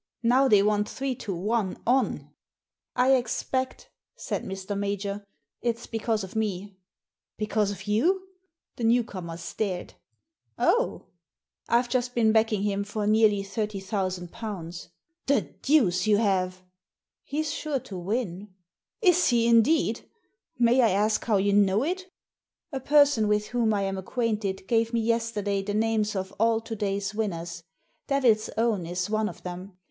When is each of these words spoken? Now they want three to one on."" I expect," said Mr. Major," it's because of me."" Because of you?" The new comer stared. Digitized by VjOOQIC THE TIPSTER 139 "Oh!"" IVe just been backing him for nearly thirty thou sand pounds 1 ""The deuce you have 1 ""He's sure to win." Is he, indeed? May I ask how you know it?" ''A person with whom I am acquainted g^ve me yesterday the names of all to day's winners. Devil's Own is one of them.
Now 0.23 0.47
they 0.47 0.63
want 0.63 0.89
three 0.89 1.13
to 1.17 1.35
one 1.35 1.77
on."" 1.85 2.31
I 3.05 3.13
expect," 3.13 3.91
said 4.15 4.43
Mr. 4.43 4.75
Major," 4.75 5.23
it's 5.61 5.85
because 5.85 6.23
of 6.23 6.35
me."" 6.35 6.75
Because 7.37 7.69
of 7.69 7.85
you?" 7.85 8.27
The 8.77 8.83
new 8.83 9.03
comer 9.03 9.37
stared. 9.37 9.89
Digitized 9.89 10.57
by 10.57 10.63
VjOOQIC 10.63 10.67
THE 10.73 10.73
TIPSTER 10.73 10.81
139 10.81 10.87
"Oh!"" 11.69 11.75
IVe 11.79 11.89
just 11.89 12.15
been 12.15 12.31
backing 12.31 12.63
him 12.63 12.83
for 12.83 13.05
nearly 13.05 13.43
thirty 13.43 13.79
thou 13.79 14.09
sand 14.09 14.31
pounds 14.31 14.85
1 14.85 14.91
""The 15.27 15.41
deuce 15.61 16.07
you 16.07 16.17
have 16.17 16.55
1 16.61 16.65
""He's 17.25 17.53
sure 17.53 17.79
to 17.81 17.95
win." 17.99 18.47
Is 19.03 19.27
he, 19.27 19.45
indeed? 19.47 20.09
May 20.57 20.81
I 20.81 20.89
ask 20.89 21.23
how 21.25 21.37
you 21.37 21.53
know 21.53 21.83
it?" 21.83 22.07
''A 22.73 22.83
person 22.83 23.27
with 23.27 23.49
whom 23.49 23.71
I 23.71 23.83
am 23.83 23.99
acquainted 23.99 24.67
g^ve 24.67 24.93
me 24.93 24.99
yesterday 25.01 25.61
the 25.61 25.75
names 25.75 26.15
of 26.15 26.33
all 26.39 26.59
to 26.61 26.75
day's 26.75 27.13
winners. 27.13 27.61
Devil's 28.07 28.49
Own 28.57 28.87
is 28.87 29.07
one 29.07 29.29
of 29.29 29.43
them. 29.43 29.77